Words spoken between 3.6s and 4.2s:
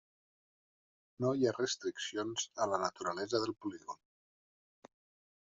polígon.